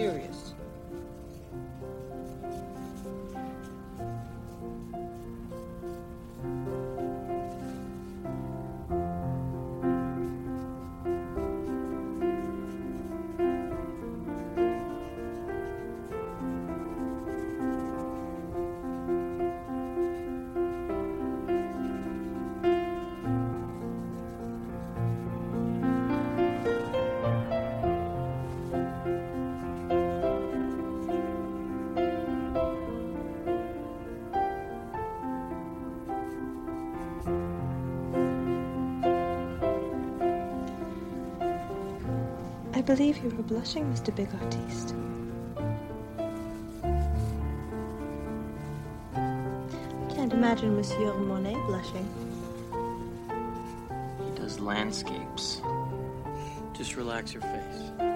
[0.00, 0.49] serious.
[42.96, 44.12] Believe you are blushing, Mr.
[44.12, 44.96] Big Artiste.
[49.14, 52.08] I can't imagine Monsieur Monet blushing.
[54.24, 55.62] He does landscapes.
[56.72, 58.09] Just relax your face.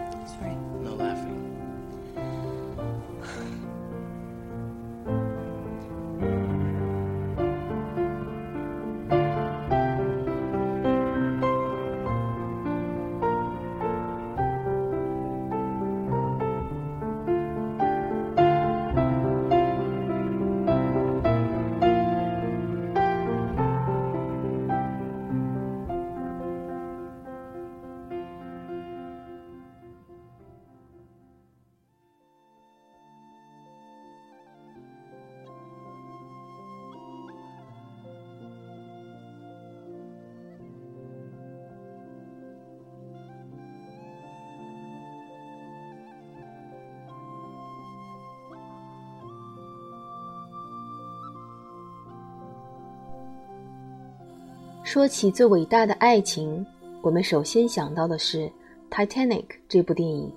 [54.94, 56.64] 说起最伟大的爱情，
[57.02, 58.42] 我们首先想到的是
[58.92, 60.30] 《Titanic》这部电影。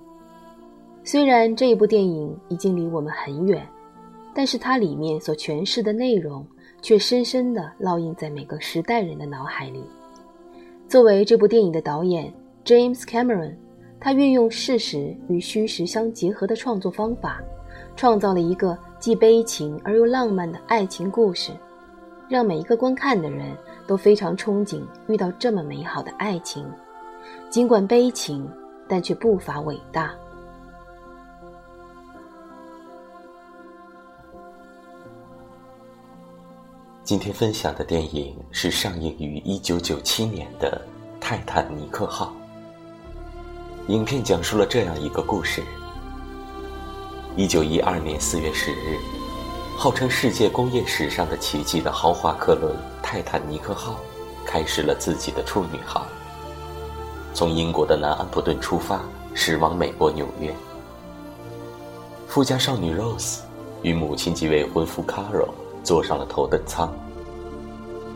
[1.04, 3.64] 虽然这一部电影已经离我们很远，
[4.34, 6.44] 但是它里面所诠释的内容
[6.82, 9.84] 却深深地烙印在每个时代人的脑海里。
[10.88, 12.34] 作为这部电影的导演
[12.64, 13.54] James Cameron，
[14.00, 17.40] 他运用事实与虚实相结合的创作方法，
[17.94, 21.52] 创造了一个既悲情而又浪漫的爱情故事，
[22.28, 23.56] 让每一个观看的人
[23.88, 26.64] 都非常憧憬遇到这么美好的爱情。
[27.50, 28.46] 尽管悲情，
[28.86, 30.14] 但却不乏伟大。
[37.02, 40.80] 今天分享的电影是上映于1997年的
[41.18, 42.34] 《泰坦尼克号》。
[43.90, 45.62] 影片讲述了这样一个故事
[47.38, 48.98] ：1912年4月10日，
[49.80, 53.94] 号称世界工业史上的奇迹的豪华客轮“泰坦尼克号”
[54.44, 56.04] 开始了自己的处女航，
[57.32, 59.00] 从英国的南安普顿出发，
[59.34, 60.52] 驶往美国纽约。
[62.26, 63.38] 富家少女 Rose
[63.82, 65.50] 与母亲及未婚夫 Carol。
[65.84, 66.92] 坐上了头等舱，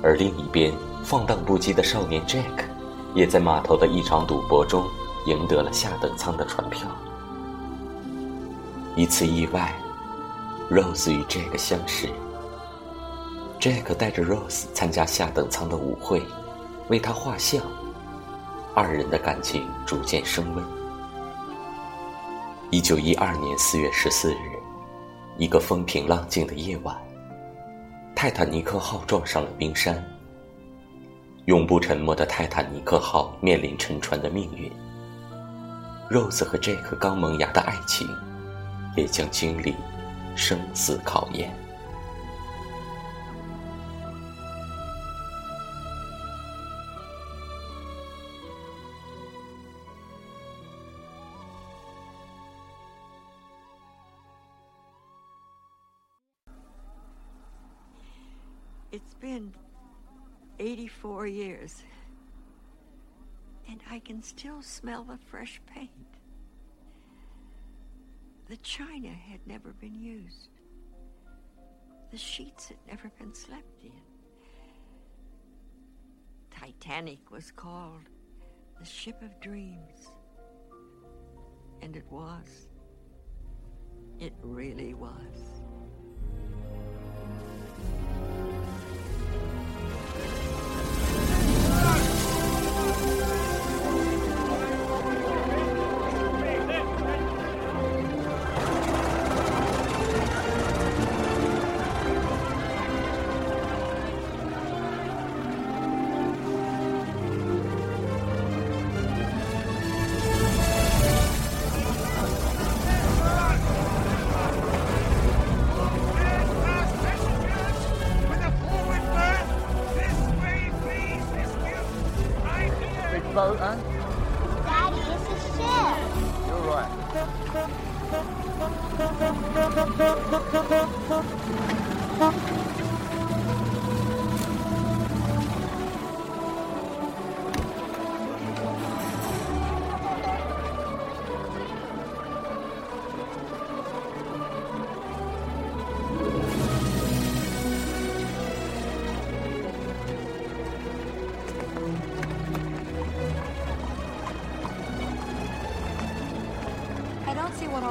[0.03, 0.73] 而另一边
[1.05, 2.65] 放荡不羁的少年 Jack，
[3.15, 4.84] 也在码头的一场赌博中
[5.27, 6.89] 赢得了下等舱的船票。
[8.97, 9.73] 一次意外
[10.72, 12.09] ，Rose 与 Jack 相识。
[13.60, 16.22] Jack 带着 Rose 参加下等舱的舞会，
[16.88, 17.62] 为她画像，
[18.75, 20.65] 二人的感情逐渐升温。
[22.71, 24.59] 一九一二年四月十四日，
[25.37, 26.97] 一个风平浪静的夜晚。
[28.16, 30.03] 泰坦尼克号撞上了冰山。
[31.47, 34.72] 永不沉没的泰坦尼克号面临沉船的命运。
[36.09, 38.09] Rose 和 Jack 刚萌芽的爱情，
[38.97, 39.75] 也将经历
[40.36, 41.68] 生死考验。
[58.92, 59.54] It's been
[60.60, 61.84] 84 years,
[63.69, 66.11] and I can still smell the fresh paint.
[68.52, 70.50] The china had never been used.
[72.10, 73.99] The sheets had never been slept in.
[76.50, 78.10] Titanic was called
[78.78, 80.10] the ship of dreams.
[81.81, 82.69] And it was.
[84.20, 85.62] It really was.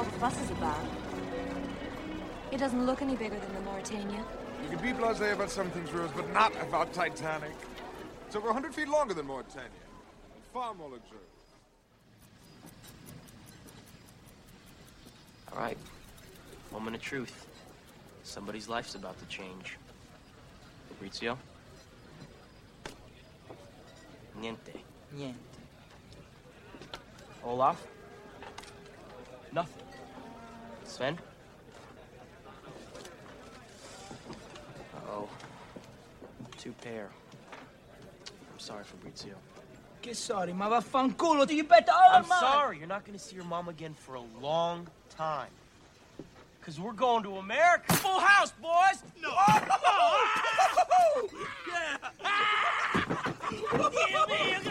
[0.01, 0.83] All the fuss is about.
[2.51, 4.23] It doesn't look any bigger than the Mauretania.
[4.63, 7.51] You can be blasé about some things, Rose, but not about Titanic.
[8.25, 9.83] It's over 100 feet longer than Mauretania.
[10.33, 11.21] And far more luxurious.
[15.53, 15.77] All right.
[16.71, 17.45] Moment of truth.
[18.23, 19.77] Somebody's life's about to change.
[20.87, 21.37] Fabrizio?
[24.39, 24.81] Niente.
[25.15, 25.35] Niente.
[27.43, 27.85] Olaf?
[29.53, 29.80] Nothing.
[30.91, 31.17] Sven?
[34.93, 35.29] Uh-oh.
[36.57, 37.09] Two pair.
[38.51, 39.35] I'm sorry, Fabrizio.
[40.01, 42.39] Che sorry, ma vaffanculo, do you bet all I'm mine?
[42.39, 42.77] sorry.
[42.77, 45.51] You're not going to see your mom again for a long time.
[46.59, 47.93] Because we're going to America.
[47.93, 49.01] Full house, boys!
[49.21, 49.29] No!
[49.33, 49.49] Oh,
[53.89, 54.61] Dio mio!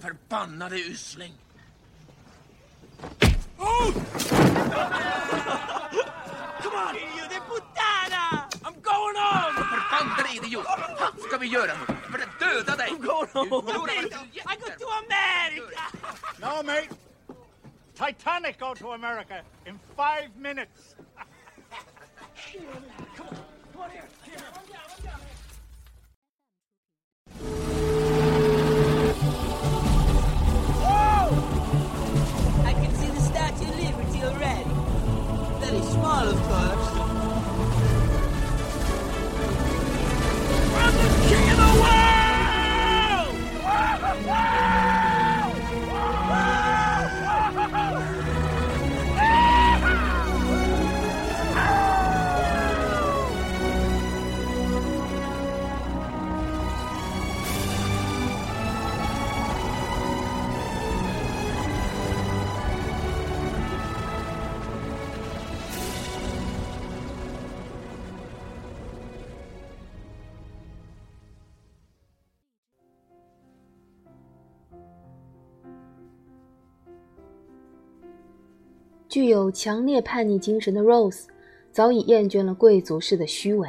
[0.00, 1.32] Förbannade usling!
[6.62, 6.94] Come on!
[6.94, 8.48] Figlio di puttana!
[8.64, 9.54] I'm going home!
[9.54, 10.66] Förbannade idiot!
[11.00, 11.94] Vad ska vi göra nu?
[12.10, 12.88] För att döda dig!
[12.90, 13.72] I'm going home!
[14.34, 15.82] I go to America!
[16.38, 16.88] No, mate.
[17.94, 20.96] Titanic go to America in five minutes.
[21.16, 21.22] I
[79.16, 81.24] 具有强烈叛逆精神的 Rose，
[81.72, 83.66] 早已厌倦了贵族式的虚伪，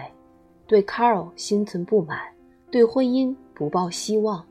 [0.68, 2.20] 对 Carl 心存不满，
[2.70, 4.46] 对婚姻不抱希望。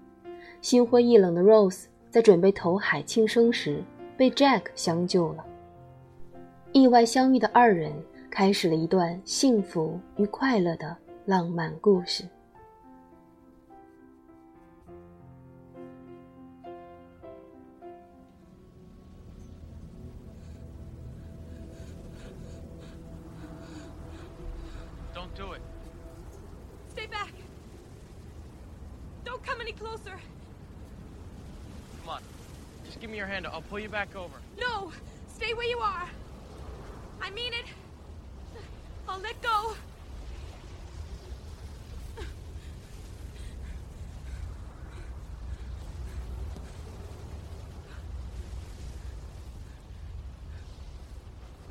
[0.63, 3.85] 心灰意冷的 Rose 在准备投海庆生时，
[4.17, 5.45] 被 Jack 相救了。
[6.73, 7.93] 意外相遇的二人，
[8.31, 12.25] 开始了一段幸福与快乐的浪漫故事。
[33.17, 33.47] Me your hand.
[33.47, 34.35] I'll pull you back over.
[34.61, 34.93] No!
[35.35, 36.07] Stay where you are!
[37.23, 37.65] I mean it!
[39.09, 39.75] I'll let go!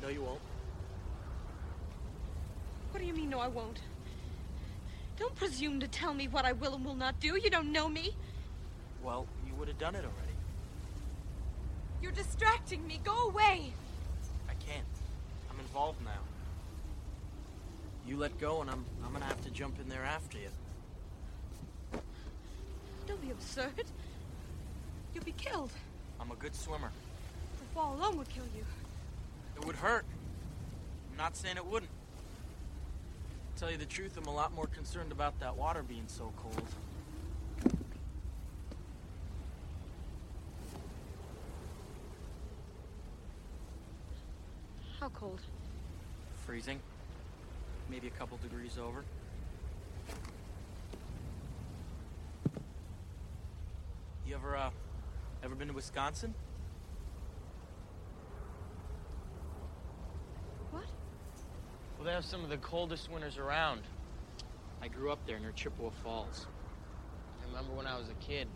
[0.02, 0.40] No, you won't.
[2.90, 3.80] What do you mean, no, I won't?
[5.16, 7.38] Don't presume to tell me what I will and will not do.
[7.42, 8.14] You don't know me.
[9.02, 10.25] Well, you would have done it already.
[12.02, 13.00] You're distracting me.
[13.04, 13.72] Go away.
[14.48, 14.84] I can't.
[15.50, 16.20] I'm involved now.
[18.06, 20.48] You let go, and I'm I'm gonna have to jump in there after you.
[23.06, 23.84] Don't be absurd.
[25.14, 25.70] You'll be killed.
[26.20, 26.90] I'm a good swimmer.
[27.58, 28.64] The fall alone would kill you.
[29.56, 30.04] It would hurt.
[31.10, 31.90] I'm not saying it wouldn't.
[33.56, 36.62] Tell you the truth, I'm a lot more concerned about that water being so cold.
[45.00, 45.40] How cold?
[46.44, 46.80] Freezing.
[47.88, 49.04] Maybe a couple degrees over.
[54.26, 54.70] You ever, uh,
[55.42, 56.34] ever been to Wisconsin?
[60.70, 60.84] What?
[61.96, 63.82] Well, they have some of the coldest winters around.
[64.82, 66.46] I grew up there near Chippewa Falls.
[67.42, 68.48] I remember when I was a kid,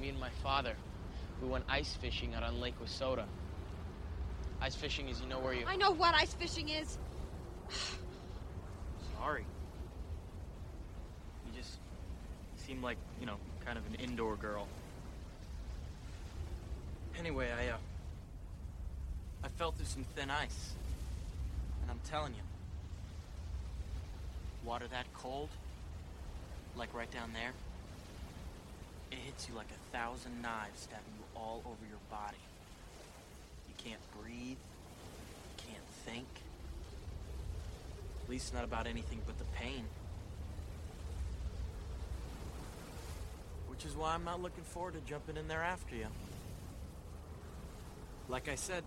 [0.00, 0.74] me and my father,
[1.40, 3.26] we went ice fishing out on Lake Wissota.
[4.60, 5.64] Ice fishing is, you know, where you.
[5.66, 6.98] I know what ice fishing is.
[9.18, 9.44] Sorry.
[11.46, 11.78] You just
[12.56, 14.66] seem like, you know, kind of an indoor girl.
[17.18, 17.76] Anyway, I, uh.
[19.44, 20.74] I fell through some thin ice.
[21.82, 22.42] And I'm telling you,
[24.64, 25.48] water that cold,
[26.76, 27.52] like right down there,
[29.10, 32.36] it hits you like a thousand knives stabbing you all over your body.
[33.84, 34.58] Can't breathe,
[35.56, 36.26] can't think.
[38.24, 39.84] At least not about anything but the pain.
[43.68, 46.06] Which is why I'm not looking forward to jumping in there after you.
[48.28, 48.82] Like I said,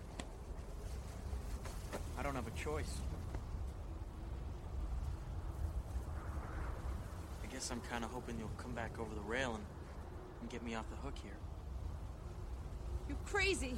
[2.17, 2.99] I don't have a choice.
[7.43, 9.63] I guess I'm kind of hoping you'll come back over the rail and,
[10.41, 11.31] and get me off the hook here.
[13.07, 13.77] You're crazy.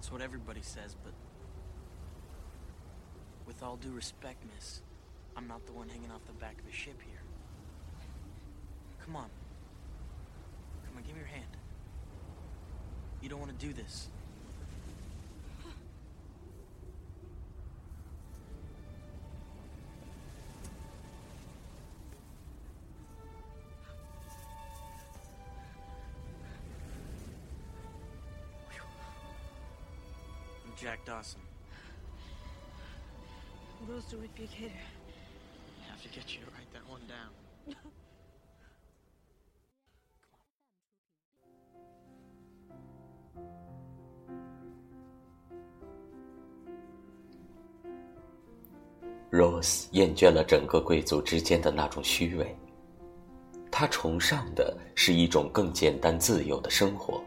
[0.00, 1.12] That's what everybody says, but
[3.46, 4.80] with all due respect, miss,
[5.36, 7.20] I'm not the one hanging off the back of the ship here.
[9.04, 9.28] Come on.
[10.86, 11.54] Come on, give me your hand.
[13.20, 14.08] You don't want to do this.
[30.80, 31.40] Jack Dawson.
[33.86, 34.72] Rose du Piquet.
[34.72, 37.28] I have to get you to write that one down.
[49.30, 52.56] Rose 厌倦了整个贵族之间的那种虚伪，
[53.70, 57.22] 她崇尚的是一种更简单自由的生活。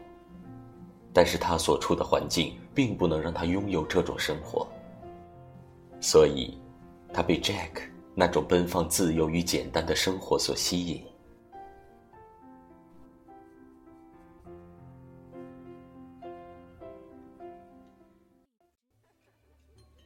[1.14, 4.66] 但是他所处的环境并不能让他拥有这种生活，
[6.00, 6.58] 所以，
[7.12, 11.04] 他被 Jack 那种奔放、自由与简单的生活所吸引。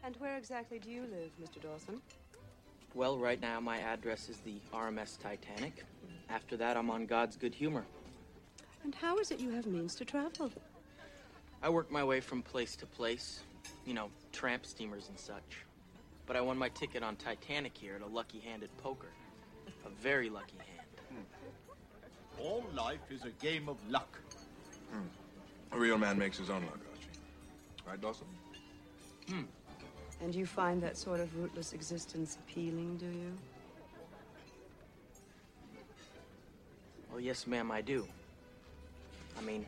[0.05, 1.59] And where exactly do you live, Mr.
[1.61, 2.01] Dawson?
[2.95, 5.85] Well, right now my address is the RMS Titanic.
[6.29, 7.85] After that, I'm on God's good humor.
[8.85, 10.51] And how is it you have means to travel?
[11.63, 13.41] I work my way from place to place,
[13.85, 15.65] you know, tramp steamers and such.
[16.27, 19.09] But I won my ticket on Titanic here at a lucky hand at poker.
[19.85, 21.25] A very lucky hand.
[22.39, 24.19] All life is a game of luck.
[25.73, 27.19] A real man makes his own luck, Archie.
[27.87, 28.27] Right, Dawson?
[29.29, 29.43] Hmm.
[30.21, 33.33] And you find that sort of rootless existence appealing, do you?
[37.11, 38.07] Well, yes, ma'am, I do.
[39.39, 39.67] I mean,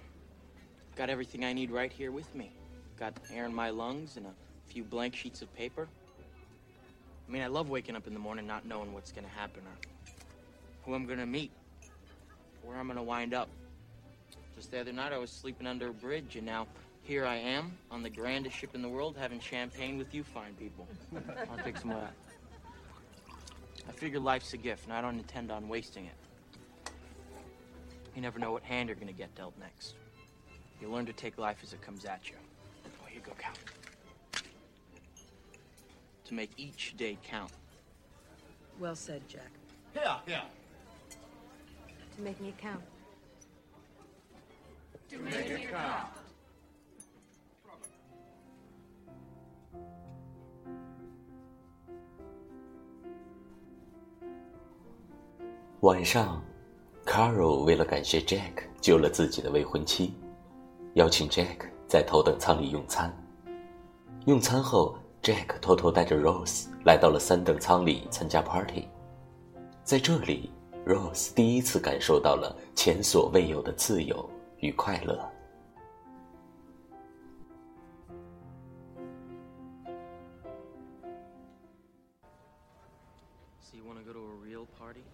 [0.97, 2.52] got everything I need right here with me.
[2.99, 4.32] Got air in my lungs and a
[4.66, 5.88] few blank sheets of paper.
[7.28, 9.88] I mean, I love waking up in the morning not knowing what's gonna happen or
[10.85, 11.52] who I'm gonna meet,
[12.62, 13.49] where I'm gonna wind up.
[14.56, 16.66] Just the other night, I was sleeping under a bridge, and now
[17.02, 20.54] here I am on the grandest ship in the world having champagne with you fine
[20.54, 20.87] people.
[21.50, 22.12] I'll take some of that.
[23.88, 26.90] I figure life's a gift, and I don't intend on wasting it.
[28.14, 29.94] You never know what hand you're gonna get dealt next.
[30.82, 32.36] You learn to take life as it comes at you.
[32.86, 33.53] Oh, here you go, Cal.
[36.25, 37.51] To make each day count.
[38.79, 39.51] Well said, Jack.
[39.94, 40.41] Here, here.
[42.15, 42.84] To making it count.
[45.10, 46.08] To make it count.
[55.82, 56.44] 晚上，
[57.05, 60.15] Carol 为了感谢 Jack 救了自己的未婚妻，
[60.94, 63.14] 邀请 Jack 在头等舱里用餐。
[64.26, 68.88] 用餐后，Jack 偷偷带着 Rose 来到了三等舱里参加 party。
[69.85, 70.50] 在这里
[70.85, 74.28] ，Rose 第一次感受到了前所未有的自由
[74.59, 75.16] 与快乐。
[83.61, 85.04] So you want to go to a real party?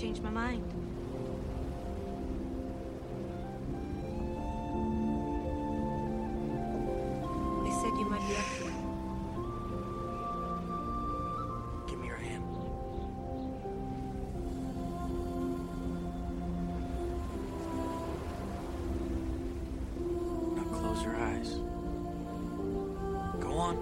[0.00, 0.64] Changed my mind.
[7.64, 8.72] They said you might be up it.
[11.86, 12.44] Give me your hand.
[20.56, 21.60] Now close your eyes.
[23.38, 23.76] Go on.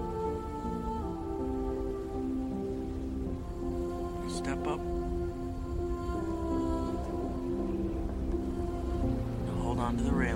[4.28, 4.80] Step up.
[9.98, 10.27] The railing.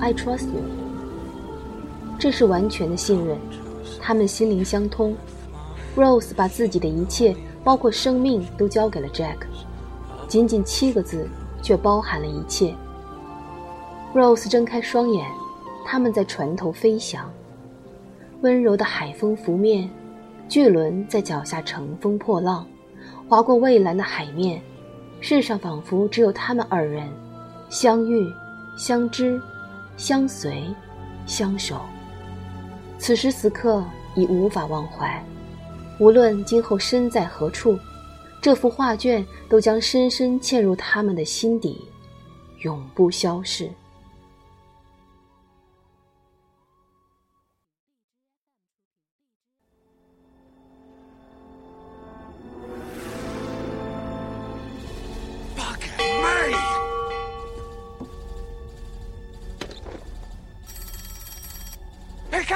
[0.00, 0.62] I trust you。
[2.18, 3.38] 这是完全的信任，
[4.00, 5.14] 他们心灵相通。
[5.96, 7.34] Rose 把自己的一切，
[7.64, 9.36] 包括生命，都交给了 Jack。
[10.28, 11.28] 仅仅七个字，
[11.62, 12.74] 却包含了一切。
[14.14, 15.26] Rose 睁开双眼，
[15.84, 17.30] 他们在船头飞翔，
[18.42, 19.88] 温柔的海风拂面，
[20.48, 22.66] 巨轮在脚下乘风破浪，
[23.28, 24.60] 划过蔚蓝的海面。
[25.20, 27.08] 世上仿佛只有他们二人，
[27.68, 28.24] 相遇、
[28.76, 29.40] 相知、
[29.98, 30.64] 相随、
[31.26, 31.82] 相守。
[32.98, 33.84] 此时此刻
[34.14, 35.22] 已无法忘怀，
[36.00, 37.78] 无论今后身在何处，
[38.40, 41.86] 这幅画卷都将深深嵌入他们的心底，
[42.60, 43.70] 永不消逝。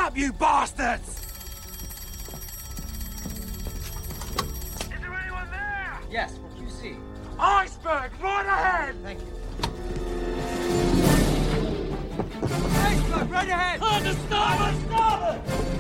[0.03, 1.21] Up, you bastards!
[4.81, 6.01] Is there anyone there?
[6.11, 6.97] Yes, what do you see?
[7.39, 8.97] Iceberg, right ahead!
[9.05, 9.27] Thank you.
[12.83, 13.81] Iceberg, right ahead!
[13.81, 15.72] On the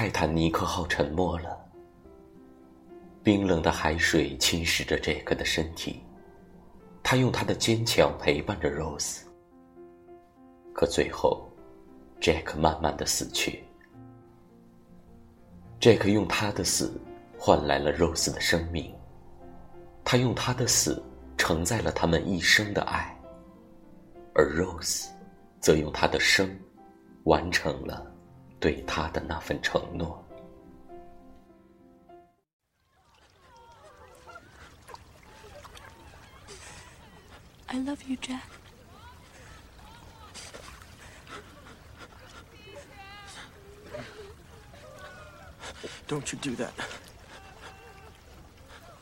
[0.00, 1.58] 泰坦尼克号沉没了，
[3.20, 6.00] 冰冷的海水侵蚀着杰克的身体，
[7.02, 9.22] 他用他的坚强陪伴着 Rose。
[10.72, 11.48] 可最后，
[12.20, 13.64] 杰克慢慢的死去。
[15.80, 16.92] 杰克用他的死
[17.36, 18.94] 换来了 Rose 的生命，
[20.04, 21.02] 他用他的死
[21.36, 23.20] 承载了他们一生的爱，
[24.32, 25.08] 而 Rose
[25.58, 26.56] 则用他的生
[27.24, 28.14] 完成了。
[28.59, 30.23] 对他的那份承诺。
[37.67, 38.43] I love you, Jack.
[46.07, 46.73] Don't you do that.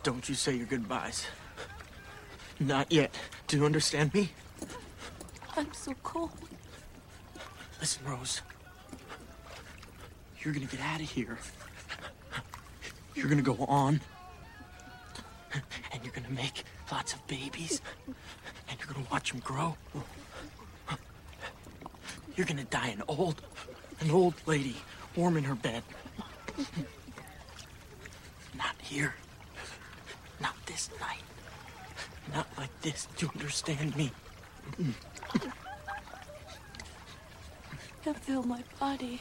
[0.04, 1.26] Don't you say your goodbyes.
[2.60, 3.14] Not yet.
[3.48, 4.32] Do you understand me?
[5.58, 6.32] I'm so cold.
[7.82, 8.42] Listen, Rose.
[10.47, 11.39] You're gonna get out of here.
[13.17, 14.01] You're gonna go on.
[15.93, 17.81] And you're gonna make lots of babies.
[18.69, 19.77] And you're gonna watch them grow.
[22.37, 23.43] You're gonna die an old,
[23.99, 24.77] an old lady,
[25.17, 25.83] warm in her bed.
[28.57, 29.15] Not here.
[30.41, 31.25] Not this night.
[32.33, 33.09] Not like this.
[33.17, 34.13] Do you understand me?
[38.07, 39.21] I feel my body.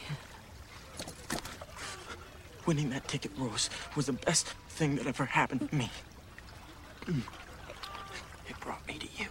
[2.66, 5.92] Winning that ticket, Rose, was the best thing that ever happened to me.
[7.06, 7.22] Mm.
[8.50, 9.30] It brought me to you.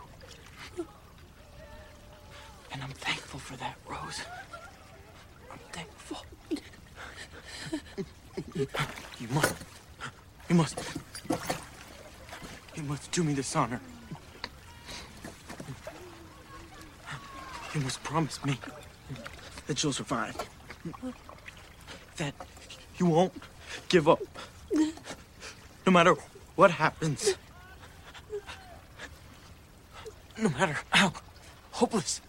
[2.73, 4.23] And I'm thankful for that, Rose.
[5.51, 6.25] I'm thankful.
[9.19, 9.55] You must.
[10.49, 10.79] You must.
[12.77, 13.81] You must do me this honor.
[17.75, 18.59] You must promise me
[19.67, 20.37] that you'll survive.
[22.99, 23.33] You won't
[23.89, 24.21] give up.
[25.87, 26.15] No matter
[26.57, 27.35] what happens.
[30.39, 31.13] No matter how
[31.73, 32.21] hopeless.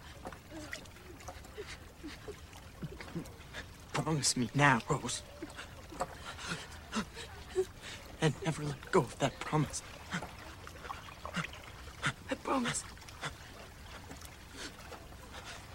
[3.92, 5.22] Promise me now, Rose.
[8.20, 9.82] And never let go of that promise.
[12.30, 12.84] I promise.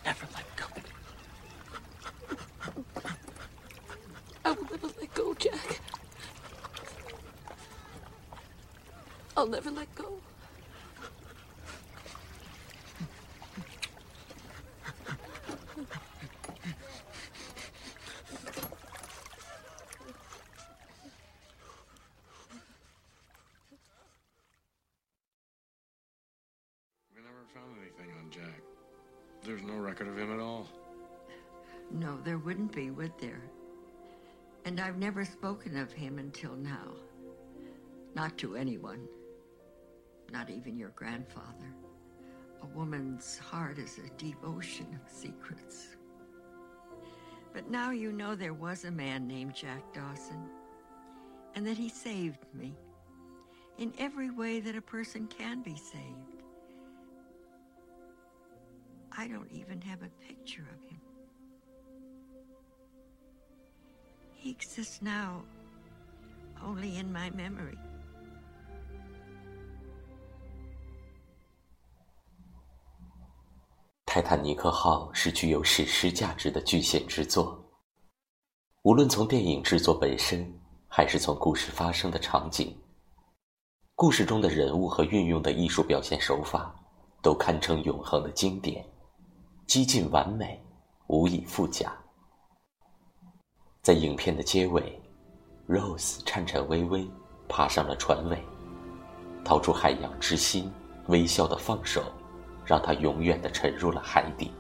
[0.06, 0.66] Never let go.
[4.44, 5.80] I will never let go, Jack.
[9.38, 10.20] I'll never let go.
[27.16, 28.62] We never found anything on Jack.
[29.44, 30.68] There's no record of him at all.
[31.92, 33.42] No, there wouldn't be, would there?
[34.66, 36.94] And I've never spoken of him until now.
[38.16, 39.08] Not to anyone.
[40.32, 41.76] Not even your grandfather.
[42.62, 45.98] A woman's heart is a deep ocean of secrets.
[47.54, 50.42] But now you know there was a man named Jack Dawson,
[51.56, 52.74] and that he saved me
[53.78, 56.31] in every way that a person can be saved.
[59.14, 61.00] I don't even have a picture of him.
[64.42, 65.44] He exists now
[66.64, 67.78] only in my memory.
[74.06, 77.64] 泰坦尼克号是具有史诗价值的巨献之作。
[78.82, 80.52] 无论从电影制作本身，
[80.88, 82.76] 还是从故事发生的场景，
[83.96, 86.76] 故事中的人物和运用的艺术表现手法，
[87.22, 88.86] 都堪称永恒的经典，
[89.72, 90.62] 几近完美，
[91.08, 91.90] 无以复加。
[93.82, 95.02] 在影片的结尾
[95.66, 97.10] ，Rose 颤颤巍巍
[97.48, 98.44] 爬上了船尾，
[99.46, 100.70] 掏出海洋之心，
[101.08, 102.04] 微笑的放手。
[102.66, 104.52] 让他永远的沉入了海底。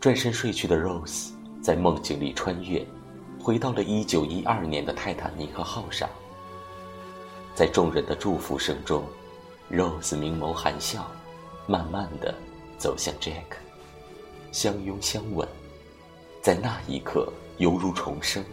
[0.00, 1.30] 转身睡去的 Rose
[1.62, 2.84] 在梦境里穿越，
[3.40, 6.10] 回到了一九一二年的泰坦尼克号上。
[7.54, 9.04] 在众人的祝福声中
[9.70, 11.06] ，Rose 明眸含笑，
[11.68, 12.34] 慢慢的
[12.82, 13.44] 走向 Jack，
[14.50, 15.46] 相拥相吻，
[16.40, 18.44] 在那一刻犹如重生。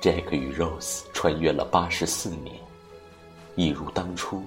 [0.00, 2.56] Jack 与 Rose 穿越了八十四年，
[3.56, 4.42] 一如当初。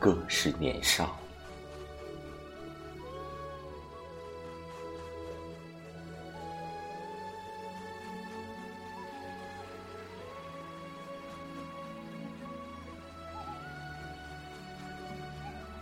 [0.00, 1.14] 各是年少。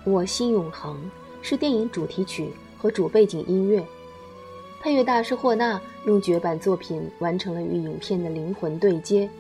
[0.05, 1.11] 我心永恒
[1.49, 3.81] 是电影主题曲和主背景音乐，
[4.81, 9.31] 配乐大师霍纳用绝版作品完成了与影片的灵魂对接。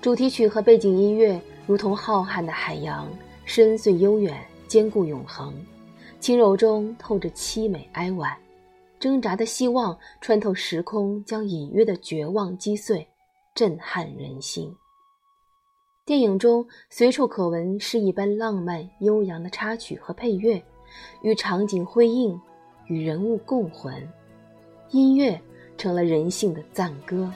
[0.00, 3.06] 主题曲和背景音乐如同浩瀚的海洋。
[3.44, 5.54] 深邃悠远，坚固永恒，
[6.18, 8.34] 轻柔中透着凄美哀婉，
[8.98, 13.06] 挣扎的希望穿透时空，将隐约的绝望击碎，
[13.54, 14.74] 震撼人心。
[16.06, 20.62] 电影中随处可闻诗一般浪漫悠扬的插曲和配乐，
[21.22, 22.40] 与场景辉映，
[22.86, 24.08] 与人物共魂，
[24.90, 25.40] 音乐
[25.76, 27.30] 成了人性的赞歌。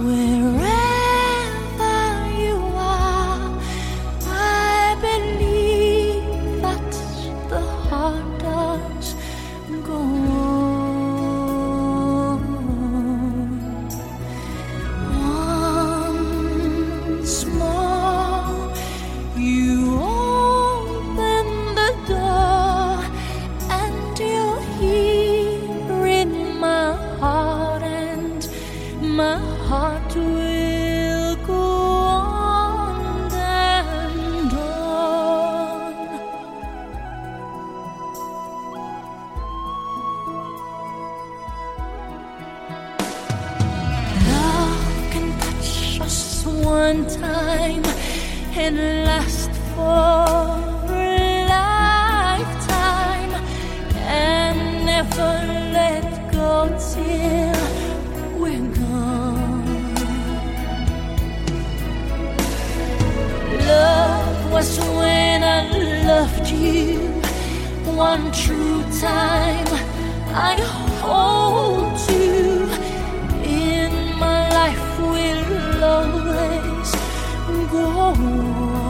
[0.00, 0.39] Wherever
[68.00, 69.66] one true time.
[70.32, 70.56] I
[71.04, 72.64] hold you
[73.44, 76.90] in my life will always
[77.70, 78.89] go on.